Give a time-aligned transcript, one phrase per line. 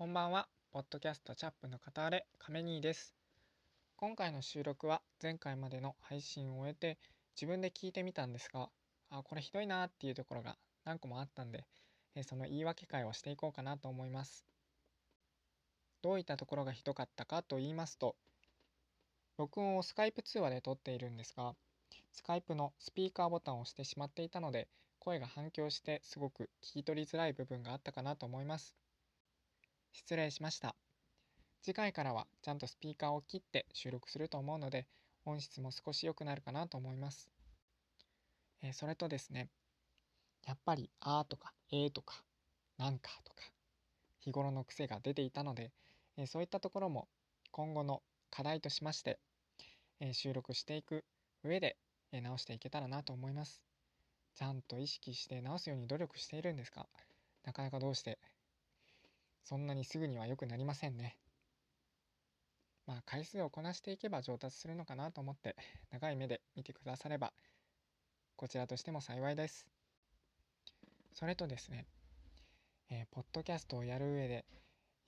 [0.00, 3.14] こんばんは、ポッドキャストチャップの片荒れ、亀兄です。
[3.96, 6.96] 今回の収録は前回までの配信を終えて
[7.36, 8.70] 自分で聞いてみたんですが、
[9.10, 11.66] あ、これひどいなっていうところが何個もあったんで、
[12.14, 14.46] えその言い訳会をしていこうかなと思います。
[16.00, 18.16] どういったところがひどかったかと言いますと、
[19.36, 21.54] 録音をスカイプ通話で撮っているんですが、
[22.10, 24.66] スカイプのスピーカーボタンを押してしまっていたので、
[24.98, 28.74] 声が反響してすごく聞き取りづらい部分があったかなと思います。
[29.92, 30.74] 失礼しました。
[31.62, 34.86] 次回からはちゃんとスピーカーを切って収録すると思うので、
[35.24, 37.30] 音質も少し良くなるかなと思います。
[38.62, 39.48] えーそれとですね、
[40.46, 42.24] やっぱり「あ」とか「え」とか
[42.78, 43.42] 「なんか」とか
[44.20, 45.72] 日頃の癖が出ていたので、
[46.16, 47.08] えーそういったところも
[47.50, 49.18] 今後の課題としまして、
[50.00, 51.04] えー収録していく
[51.42, 51.76] 上で、
[52.12, 53.62] え直していけたらなと思います。
[54.34, 56.86] ちゃんと意識して直すように努力しているんですが、
[57.44, 58.18] なかなかどうして
[59.50, 61.16] そんなにすぐには良くなりませんね。
[62.86, 65.56] まあ回数をこなしていけば上達するのかなと思って
[65.90, 67.32] 長い目で見てくだされば
[68.36, 69.66] こちらとしても幸いです。
[71.14, 71.88] それとですね、
[72.90, 74.44] えーポッドキャストをやる上で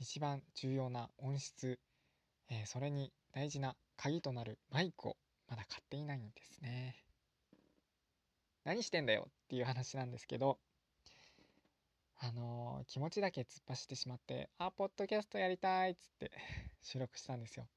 [0.00, 1.78] 一番重要な音質、
[2.50, 5.16] えーそれに大事な鍵となるマイクを
[5.48, 6.96] まだ買っていないんですね。
[8.64, 10.58] 何してんだよっていう話なんですけど、
[12.24, 16.30] あのー気持ちだけ突っ走ってしまって、あ、ポッドキャストやりたいっつって
[16.80, 17.68] 収録したんですよ。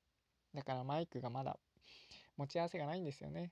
[0.54, 1.60] だからマイクがまだ
[2.38, 3.52] 持ち合わせがないんですよね。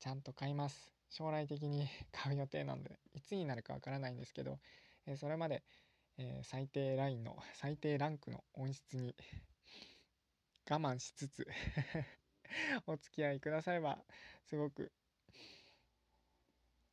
[0.00, 0.92] ちゃんと買います。
[1.10, 4.58] 将来的に 買う予定なので、いつになるかわからないんですけど、
[5.06, 5.62] えーそれまで、
[6.16, 9.14] えー最低ラインの、 最低ランクの音質に
[10.68, 11.46] 我慢しつつ
[12.86, 14.04] お付き合いくだされば、
[14.46, 14.90] すごく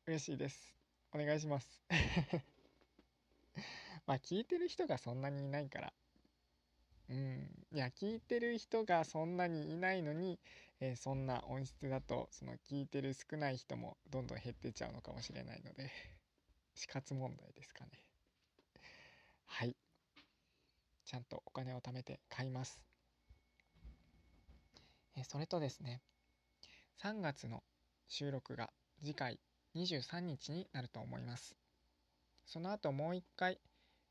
[0.06, 0.76] 嬉しいです。
[1.14, 1.82] お願いします。
[4.12, 5.94] まあ聞いてる人がそんなにいないから。
[7.10, 7.50] うん。
[7.72, 10.38] いや聞いてる人がそんなにいないのに、
[10.82, 15.90] えーそんな音質だとその聞いてる少ない人もどんどん減ってちゃうのかもしれないので
[16.76, 17.92] 死活問題ですかね。
[19.46, 19.78] はい。
[21.06, 22.82] ちゃんとお金を貯めて買います、
[25.16, 26.02] えーそれとですね
[27.02, 27.64] 3月の
[28.10, 29.40] 収録が次回
[29.74, 31.56] 23日になると思います。
[32.46, 33.58] その後もう一回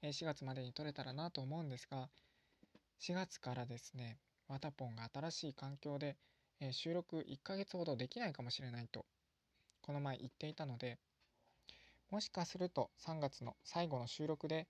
[0.02, 2.08] 4月までに撮れたらなと思うんですが
[3.00, 4.18] 4月からですね
[4.48, 6.16] ワタポンが新しい環境で、
[6.72, 9.06] 収録1ヶ月ほどできないかもしれないと
[9.80, 10.98] この前言っていたので
[12.10, 14.66] もしかすると3月の最後の収録で、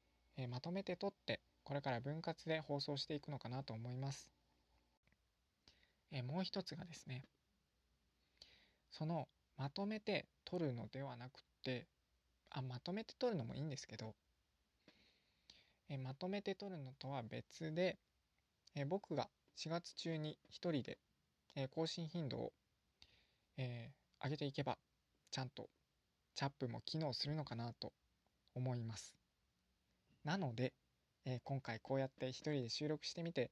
[0.49, 4.29] まとめて撮ってこれから分割で放送していくのかなと思います、
[6.25, 7.23] もう一つがですね
[8.91, 9.27] その
[9.57, 11.87] まとめて撮るのではなくって
[12.51, 14.15] あまとめて撮るのもいいんですけど、
[15.91, 17.99] えまとめて撮るのとは別で、
[18.75, 20.99] え僕が4月中に一人で、
[21.55, 22.53] え更新頻度を、
[23.59, 24.79] えー上げていけば
[25.31, 25.71] ちゃんと
[26.35, 27.95] チャップも機能するのかなと
[28.55, 29.17] 思います。
[30.25, 30.75] なので、
[31.27, 33.51] えー今回こうやって一人で収録してみて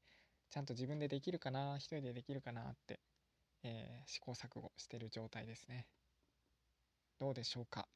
[0.50, 3.00] ちゃんと自分でできるかな一人でできるかなって、
[3.64, 5.86] えー試行錯誤してる状態ですね。
[7.20, 7.88] どうでしょうか？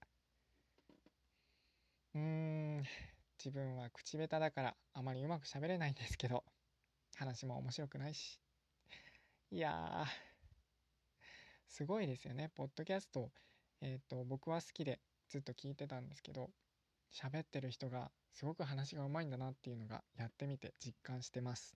[2.15, 2.21] うー
[2.81, 3.12] ん。
[3.45, 6.45] 自分は口下手だからあまりうまく喋れないんですけど
[7.17, 8.39] 話も面白くないし。
[9.51, 10.07] いや
[11.67, 12.51] すごいですよね。
[12.55, 13.33] ポッドキャスト
[13.81, 16.51] えっ、と僕は好きでずっと聞いてたんですけど
[17.13, 21.75] 喋ってる人がすごく話がうまいんだなっていうのがやってみて実感してます。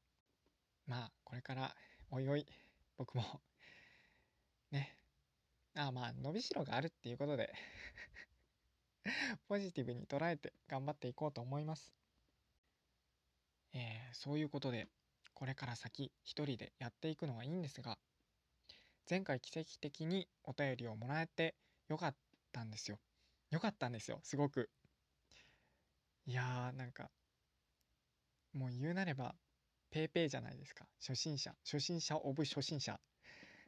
[0.87, 1.75] まあこれから
[2.13, 2.47] おいおい
[2.97, 3.25] 僕も
[4.71, 4.97] ね。
[5.75, 7.53] あまあ伸びしろがあるっていうことで。
[9.49, 11.93] ポジティブに捉えて頑張っていこうと思います。
[13.73, 14.89] えーそういうことで
[15.35, 17.99] これから先一人でやっていくのはいいんですが
[19.09, 21.55] 前回奇跡的にお便りをもらえて
[21.89, 22.17] よかっ
[22.53, 22.99] たんですよ。
[23.51, 24.71] よかったんですよすごく。
[26.25, 27.11] いやーなんか
[28.53, 29.37] もう言うなれば
[29.91, 32.99] ペーペーじゃないですか初心者初心者オブ初心者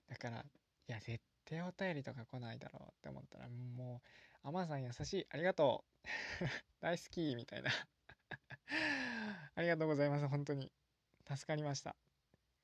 [0.08, 0.44] だからい
[0.88, 5.26] や絶対お便りとか来ないだろうって思ったらもうアマさん優しい。
[5.30, 6.06] ありがとう。
[6.80, 7.70] 大好きみたいな。
[9.54, 10.28] ありがとうございます。
[10.28, 10.72] 本当に。
[11.26, 11.96] 助かりました。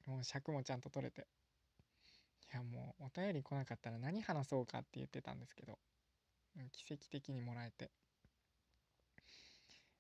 [0.06, 1.26] もう尺もちゃんと取れて。
[2.52, 5.78] いやもうお便り来なかったら何話そうかって言ってたんですけど。
[6.72, 7.90] 奇跡的にもらえて。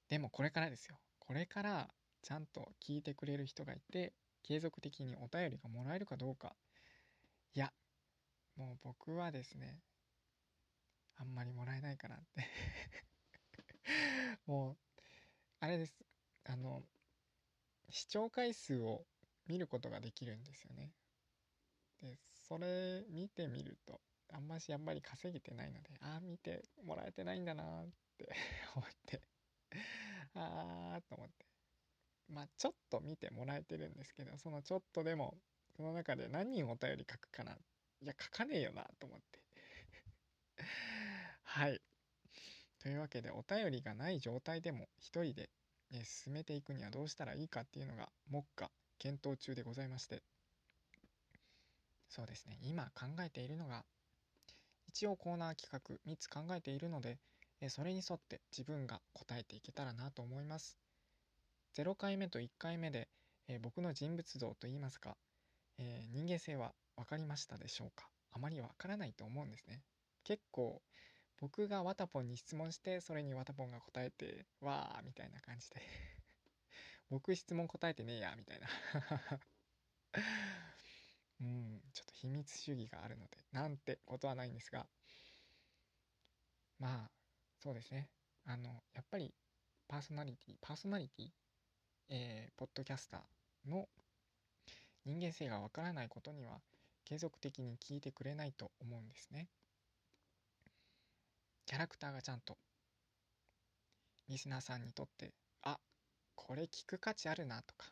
[0.08, 1.00] でもこれからですよ。
[1.18, 6.54] これからちゃんと聞いてくれる人がいて継続的にお便りがもらえるかどうか。
[7.54, 7.72] いや
[8.56, 9.80] もう僕はですね
[11.16, 12.46] あんまりもらえないかなって。
[14.46, 14.76] もう
[15.60, 16.04] あれです。
[16.44, 16.82] あの
[17.90, 19.06] 視聴回数を
[19.46, 20.92] 見ることができるんですよね。
[22.00, 24.00] でそれ見てみると
[24.32, 27.88] あんましやっぱり稼げてないのでああ見てもらえてないんだなっ
[28.18, 28.28] て
[28.74, 29.22] 思って。
[30.34, 31.46] ああと思って。
[32.28, 35.38] まあちょっと見てもらえてるんですけどそのちょっとでも
[35.76, 37.52] その中で何人お便り書くかな。
[38.00, 39.43] いや書かねえよなと思って。
[41.42, 41.80] はい。
[42.78, 45.50] というわけでお便りがない状態でも一人で、
[45.90, 50.22] ね、進めていくにはどうしたらいいかっていうのが目下検討中でございまして。
[52.08, 52.58] そうですね。
[52.62, 53.84] 今考えているのが
[54.86, 57.18] 一応コーナー企画3つ考えているので
[57.68, 60.78] それに沿って自分が答えていけたらなと思います。
[61.76, 63.08] 0回目と1回目で
[63.48, 65.16] え僕の人物像といいますか
[65.78, 68.08] え人間性は分かりましたでしょうか？
[68.30, 69.82] あまり分からないと思うんですね。
[70.24, 70.82] 結構
[71.40, 75.76] 僕がワタポンに質問してそれにワタポンが答えてわーみたいな感じで。
[77.10, 78.68] 僕質問答えてねえやみたいな。
[81.40, 84.88] うんちょっと秘密主義があるのでなんてことはないんですが。
[86.78, 87.10] まあ
[87.58, 88.10] そうですね。
[88.44, 89.34] あのやっぱり
[89.86, 91.32] パーソナリティパーソナリティ
[92.08, 93.88] えー、ポッドキャスターの
[95.04, 96.60] 人間性がわからないことには
[97.04, 99.48] 継続的に聞いてくれないと思うんですね。
[101.66, 102.58] キャラクターがちゃんと。
[104.28, 105.32] リスナーさんにとって
[105.62, 105.78] あ
[106.34, 107.86] これ聞く価値あるなとか。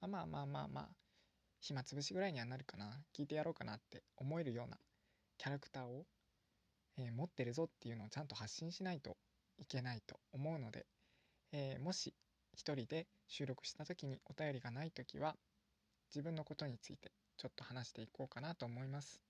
[0.00, 0.88] あまあまあまあまあ
[1.60, 3.02] 暇つぶしぐらいにはなるかな。
[3.14, 4.78] 聞いてやろうかなって思えるような
[5.38, 6.06] キャラクターを、
[6.98, 9.16] えー、持ってるぞっていうのをちゃんと発信しないと
[9.58, 10.86] いけないと思うので、
[11.52, 12.14] えー、もし
[12.54, 15.36] 一人で収録した時にお便りがない時は
[16.10, 19.22] 自分のことについてちょっと話していこうかなと思います。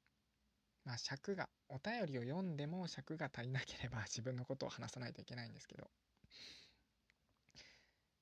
[0.84, 5.90] まあ尺がお便りを読んでも尺が足りなければ 自分のことを話さないといけないんですけど。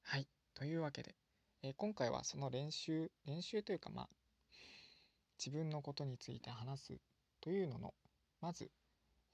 [0.02, 0.28] はい。
[0.54, 1.14] というわけで
[1.62, 4.08] えー、今回はその練習練習というかまあ
[5.38, 6.98] 自分のことについて話す
[7.40, 7.94] というのの
[8.40, 8.70] まず、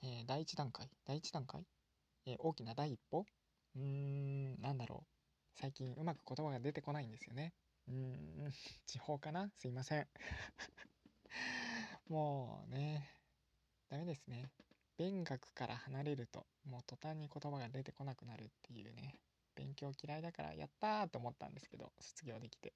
[0.02, 1.64] えー、第一段階第一段階、
[2.26, 3.24] えー、大きな第一歩。
[3.76, 5.60] うーんなんだろう。
[5.60, 7.52] 最近うまく言葉が出てこないんですよね。
[7.88, 8.52] うーん
[8.86, 9.48] 地方かな？
[9.50, 10.08] すいません。
[12.08, 13.15] もうね
[13.96, 14.50] ダメですね。
[14.98, 19.14] 勉学から離れるともう途端に言葉が出てこなくなるっていうね。
[19.54, 22.74] 勉強嫌いだからやったーと思ったんですけど卒業できて。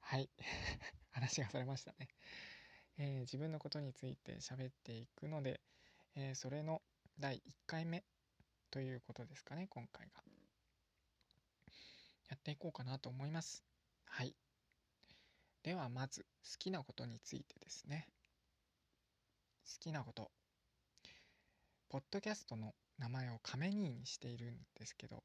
[0.00, 0.28] はい。
[1.12, 2.08] 話がそれましたね、
[2.98, 5.60] えー、自分のことについて喋っていくので、
[6.16, 6.82] えー、それの
[7.20, 8.04] 第1回目
[8.72, 10.24] ということですかね今回が。
[12.30, 13.64] やっていこうかなと思います。
[14.06, 14.34] はい。
[15.62, 18.08] ではまず好きなことについてですね。
[19.64, 20.30] 好きなこと。
[21.88, 25.24] ポッドキャストの名前を亀兄にしているんですけど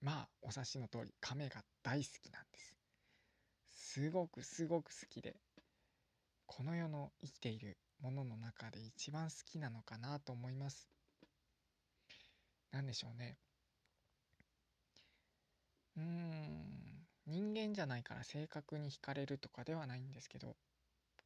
[0.00, 2.76] まあお察しの通り亀が大好きなんです。
[3.70, 5.36] すごくすごく好きで
[6.46, 10.88] この世の生きているものの中で一番好きなのかなと思います。
[12.72, 13.38] 何でしょうね。
[15.96, 20.56] うーん人間じゃないから正確に惹かれるとかではないんですけど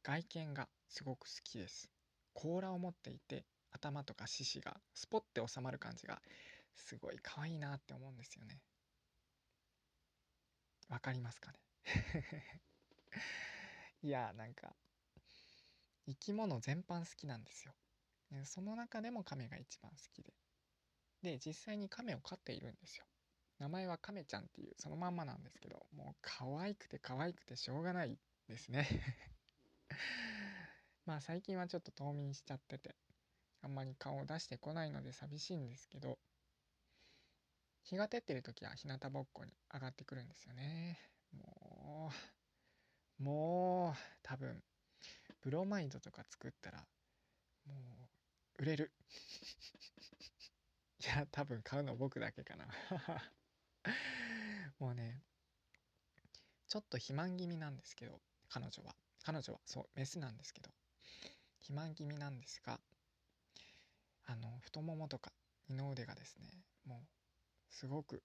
[0.03, 1.94] 外見がすごく好きです。
[2.35, 6.21] 甲羅を持っていて頭とか獅子がスポッて収まる感じが
[6.75, 8.59] すごい可愛いなって思うんですよね。
[10.89, 11.59] わかりますかね？
[14.03, 14.75] いやなんか
[16.05, 17.73] 生き物全般好きなんですよ。
[18.43, 20.33] その中でも亀が一番好きで。
[21.21, 23.05] で実際に亀を飼っているんですよ。
[23.57, 28.87] 名前は亀ちゃんっていうそのまんまなんですけどもう可愛くて可愛くてしょうがないですね。
[31.05, 32.95] まあ最近はちょっと冬眠しちゃってて
[33.61, 36.17] あんまり顔を出してこないので寂しいんですけど
[37.83, 40.97] 日が照ってる時は日向ぼっこに上がってくるんですよね。
[41.31, 42.11] も
[43.19, 44.63] うもう多分
[45.41, 46.79] ブロマイドとか作ったら
[47.67, 47.73] も
[48.57, 48.91] う売れる。
[50.99, 52.67] いや多分買うの僕だけかな。
[54.79, 55.21] もうね
[56.67, 58.19] ちょっと肥満気味なんですけど
[58.49, 58.95] 彼女は。
[59.23, 60.71] 彼女はそうメスなんですけど。
[61.65, 62.79] 肥満気味なんですが
[64.27, 65.31] あの太ももとか
[65.67, 66.45] 二の腕がですね
[66.85, 66.99] もう
[67.71, 68.21] すごく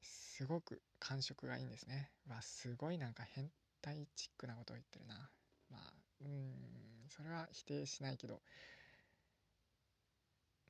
[0.00, 2.08] すごく感触がいいんですね。
[2.26, 3.50] わすごいなんか変
[3.82, 5.28] 態チックなことを言ってるな。
[5.70, 5.92] まあ
[6.22, 6.54] うん
[7.10, 8.40] それは否定しないけど。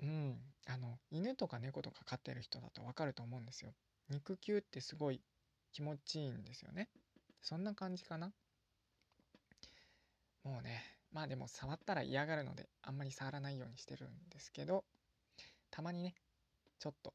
[0.03, 3.73] うんあの犬とか猫とか飼ってる人だとわかると思うんですよ。
[4.09, 5.21] 肉球ってすごい
[5.73, 6.89] 気持ちいいんですよね。
[7.41, 8.33] そんな感じかな。
[10.43, 14.85] もうねまあでも触ったら嫌がるのであんまり触らないようにしてるんですけど
[15.71, 16.15] たまにね
[16.79, 17.15] ちょっと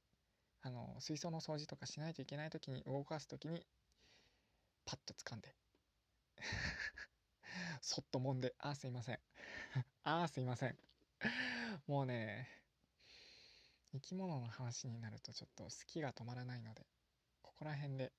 [0.62, 3.66] あの水槽の掃除とかしないといけない時に動かす時に
[4.86, 5.56] パッと掴んで
[7.82, 9.20] そっと揉んであーすいません。
[10.04, 10.78] あーすいません。
[11.88, 12.48] もうね
[13.94, 16.86] 生き物の話になるとちょっと好きが止まらないので
[17.42, 18.12] ここら辺で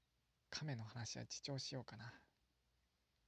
[0.51, 2.15] 亀の話は自重しようかな。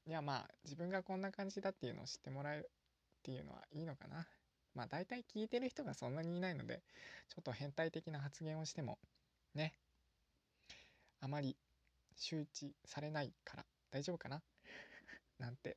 [0.06, 2.62] いやまあ自分がこんな感じだっていうのを知ってもらうっ
[3.22, 4.26] ていうのはいいのかな。
[4.74, 6.82] まあ大体聞いてる人がそんなにいないので
[7.28, 8.98] ちょっと変態的な発言をしても
[9.54, 9.74] ね。
[11.20, 11.56] あまり
[12.16, 14.42] 周知されないから大丈夫かな？
[15.38, 15.76] なんて。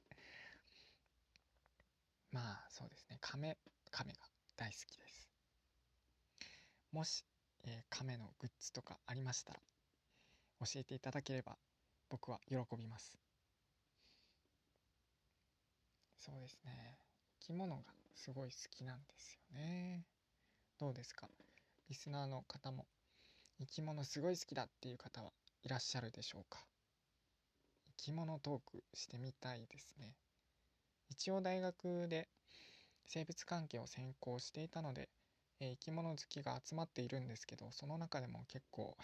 [2.31, 3.17] まあそうですね。
[3.19, 3.57] 亀
[3.89, 4.19] 亀が
[4.55, 5.29] 大好きです。
[6.91, 7.25] もし、
[7.63, 9.61] えー、亀のグッズとかありましたら
[10.59, 11.57] 教えていただければ
[12.09, 13.17] 僕は喜びます。
[16.23, 16.99] そうですね。
[17.39, 20.05] 生き物がすごい好きなんですよね。
[20.77, 21.27] どうですか？
[21.89, 22.85] リスナーの方も。
[23.59, 25.31] 生き物すごい好きだっていう方は
[25.63, 26.59] いらっしゃるでしょうか？
[27.97, 30.15] 生き物トークしてみたいですね。
[31.09, 32.29] 一応大学で
[33.07, 35.09] 生物関係を専攻していたので、
[35.59, 38.95] えー、生き物好きが集まっているんですけどその中でも結構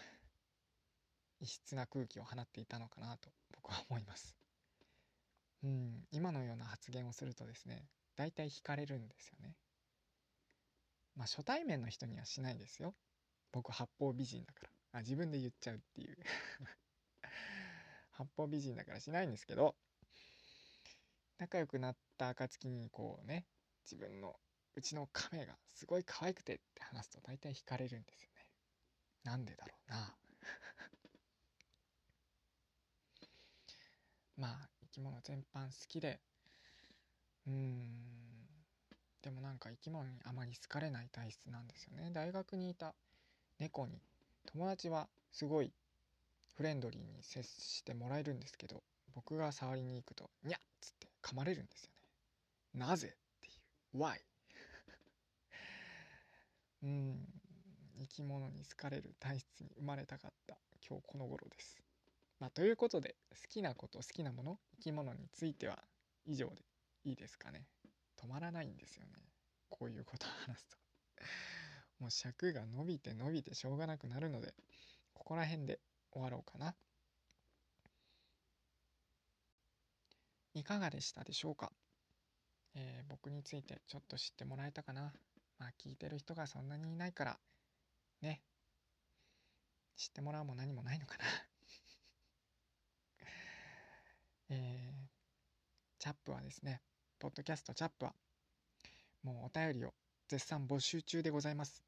[1.42, 4.37] 異質な空気を放っていたのかなと僕は思います。
[5.64, 6.06] うん。
[6.12, 7.86] 今のような発言をするとですね
[8.16, 9.56] 大体惹かれるんですよね。
[11.16, 12.96] まあ初対面の人にはしないですよ。
[13.52, 14.70] 僕八方美人だから。
[14.94, 16.18] あ自分で言っちゃうっていう。
[18.12, 19.76] 八方美人だからしないんですけど
[21.38, 23.46] 仲良くなった暁にこうね
[23.84, 24.40] 自分の
[24.76, 28.46] うちの亀がすごい可愛くてって話すと大体惹かれるんですよね。
[29.24, 30.16] なんでだろうな。
[34.36, 36.20] まあき物全般好きで
[37.46, 37.88] うーん。
[39.22, 42.12] でもなんか生き物にあまり好かれない体質なんですよね。
[42.14, 42.96] 大学にいた
[43.60, 44.02] 猫に
[44.46, 45.72] 友達はすごい
[46.56, 48.82] フレンドリーに接してもらえるんですけど
[49.14, 51.92] 僕が触りに行くと「にゃっ!」つって噛まれるんですよ
[52.74, 52.86] ね。
[52.88, 53.12] なぜっ
[53.42, 53.52] てい
[53.94, 54.02] う。
[54.02, 54.20] Why?
[56.84, 57.28] うん。
[58.00, 61.87] 生き物に好かれる体質に生まれたかった今日この頃です。
[62.40, 65.80] まあ、ということで好きなこと好きなもの生き物については
[66.26, 66.66] 以上で
[67.04, 67.66] いいですかね。
[68.22, 69.14] 止まらないんですよね。
[69.70, 70.78] こういうことを話すと。
[72.00, 74.54] もう尺が伸びて伸びてしょうがなくなるので
[75.14, 75.80] ここら辺で
[76.12, 76.76] 終わろうかな。
[80.54, 81.72] いかがでしたでしょうか、
[82.74, 85.14] えー、僕についてちょっと知ってもらえたかな？
[85.58, 87.40] まあ聞いてる人がそんなにいないから
[88.22, 88.44] ね。
[89.96, 91.47] 知ってもらうも何もないのかな。
[94.50, 95.08] えー、
[96.00, 96.82] チャップはですね、
[97.20, 98.14] ポッドキャストチャップは、
[99.24, 99.94] もうお便りを
[100.30, 101.84] 絶賛募集中でございます。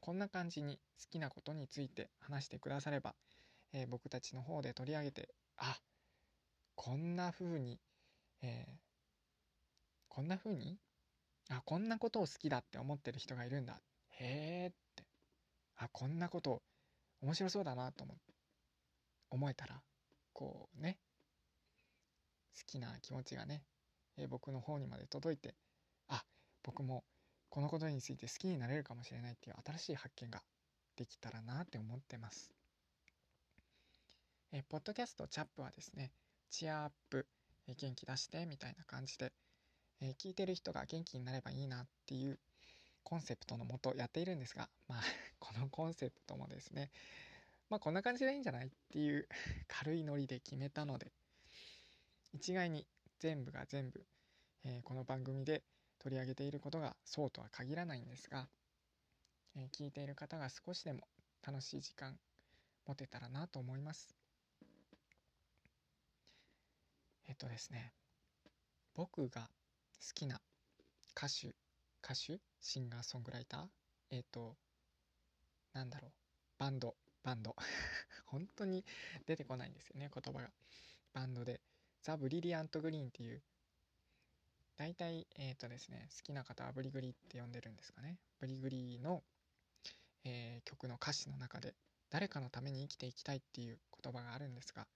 [0.00, 3.14] こんな感じに好きなことについて話してくだされば、
[3.72, 5.78] えー、僕たちの方で取り上げて、あ、
[6.74, 7.78] こんな風に、
[8.42, 8.72] えー、
[10.08, 10.78] こんな風に？
[11.50, 13.80] あ、こんなことを好きだって思ってる人がいるんだ。
[14.20, 15.04] へえって。
[15.76, 16.62] あ、こんなこと
[17.20, 18.14] 面白そうだなと思
[19.30, 19.82] 思えたら、
[20.32, 20.98] こうね、
[22.66, 23.62] きな気持ちがね、
[24.16, 25.54] えー、僕の方にまで届いて
[26.08, 26.22] あ
[26.62, 27.04] 僕も
[27.48, 30.42] このことについて好きになれるかもしれないっていう新しい発見が
[30.96, 32.52] できたらなって思ってます。
[34.52, 36.12] えー、ポッドキャストチャップはですね
[36.50, 37.26] チアアップ、
[37.66, 39.32] えー、元気出してみたいな感じで、
[40.02, 42.38] えー、聞いてる人が元気になればいいなっていう
[43.02, 45.00] コンセプトのもとやっているんですがまあ
[45.38, 46.90] このコンセプトもですね
[47.70, 49.28] まあこんな感じでいいんじゃないっていう
[49.68, 51.12] 軽いノリで決めたので
[52.32, 52.86] 一概に
[53.18, 54.04] 全部が全部、
[54.64, 55.62] えー、この番組で
[55.98, 58.48] 取り上げていることがそうとは限らないんですが、
[59.56, 61.00] えー、聞いている方が少しでも
[61.46, 62.16] 楽しい時間
[62.86, 64.14] 持てたらなと思います。
[67.28, 67.92] えっとですね
[68.94, 69.48] 僕が好
[70.14, 70.40] きな
[71.16, 71.54] 歌手
[72.02, 73.60] 歌手シンガーソングライター
[74.10, 74.56] えっと
[75.72, 76.12] なんだろう
[76.58, 77.54] バンドバンド。
[78.26, 78.84] 本当に
[79.26, 80.50] 出てこないんですよね言葉が。
[81.12, 81.60] バンドで。
[82.02, 83.42] ザ・ブリリアント・グリーンっていう
[84.76, 88.18] 大体えっ、ー、とですね好きな方はブリグリって呼んでるんですかね。
[88.40, 89.22] ブリグリの、
[90.24, 91.74] えー、曲の歌詞の中で
[92.10, 94.86] 誰かのために生きていきたいっていう言葉があるんですが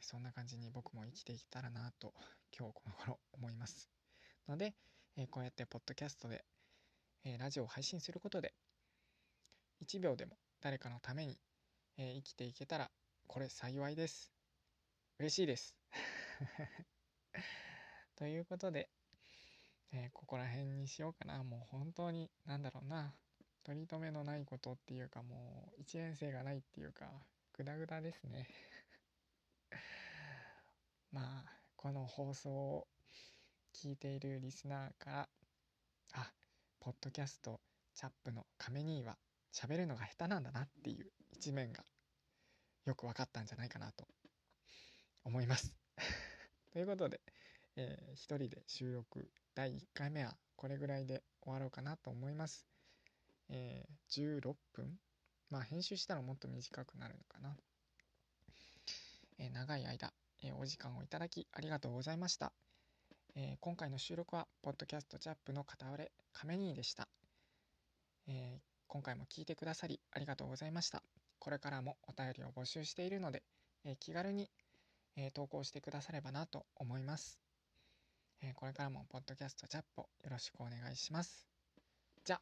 [0.00, 2.14] そんな感じに僕も生きていけたらなと
[2.58, 3.90] 今日この頃思います。
[4.48, 4.74] ので、
[5.16, 6.44] えー、こうやってポッドキャストで、
[7.24, 8.54] えー、ラジオを配信することで
[9.84, 11.38] 1秒でも誰かのために、
[11.98, 12.90] えー、生きていけたら
[13.26, 14.32] これ幸いです。
[15.18, 15.76] 嬉しいです。
[18.16, 18.90] ということで、
[19.92, 21.42] えー、ここら辺にしようかな。
[21.44, 23.14] もう本当に、なんだろうな。
[23.64, 27.06] 取り留めのないことっていうかもう一年生がないっていうか
[27.52, 28.48] グダグダですね
[31.12, 32.88] まあこの放送を
[33.74, 35.28] 聞いているリスナーから
[36.12, 36.32] あ
[36.80, 37.60] ポッドキャスト
[37.94, 39.18] チャップの亀兄は
[39.52, 41.84] 喋るのが下手なんだなっていう一面が
[42.86, 44.08] よく分かったんじゃないかなと
[45.24, 45.79] 思います
[46.72, 47.20] ということで、
[47.76, 52.66] えー、一人で収録第1回目はこれぐらいで終わろうかなと思います。
[53.48, 54.98] えー、16分？
[55.50, 57.56] まあ編集したらもっと短くなるのかな。
[59.38, 60.12] えー、長い間、
[60.44, 62.52] えー、お時間をいただきありがとうございました。
[63.34, 67.08] えー、今回の収録は、ポッドキャストチャップの片割れ、亀兄でした。
[68.28, 71.02] えー、今回も聞いてくださりありがとうございました。
[71.38, 73.42] これからもお便りを募集しているので、
[73.84, 74.50] えー、気軽に、
[75.16, 77.38] えー、投稿してくださればなと思います。
[78.42, 81.46] えー、これからもポッドキャストチャッポよろしくお願いします。
[82.24, 82.40] じゃ、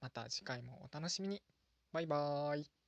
[0.00, 1.42] また次回もお楽しみに。
[1.92, 2.79] バイバーイ。